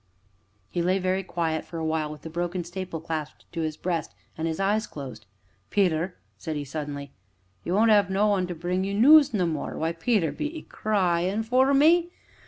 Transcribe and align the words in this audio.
He 0.71 0.81
lay 0.81 0.97
very 0.97 1.21
quiet 1.21 1.63
for 1.63 1.77
a 1.77 1.85
while, 1.85 2.09
with 2.11 2.23
the 2.23 2.29
broken 2.31 2.63
staple 2.63 2.99
clasped 2.99 3.45
to 3.51 3.61
his 3.61 3.77
breast, 3.77 4.15
and 4.35 4.47
his 4.47 4.59
eyes 4.59 4.87
closed. 4.87 5.27
"Peter," 5.69 6.17
said 6.39 6.55
he 6.55 6.65
suddenly, 6.65 7.11
"you 7.63 7.75
won't 7.75 7.91
'ave 7.91 8.11
no 8.11 8.25
one 8.25 8.47
to 8.47 8.55
bring 8.55 8.83
you 8.83 8.95
noos 8.95 9.31
no 9.31 9.45
more 9.45 9.77
why, 9.77 9.91
Peter! 9.91 10.31
be 10.31 10.57
'ee 10.57 10.63
cryin' 10.63 11.43
for 11.43 11.71
me? 11.71 12.09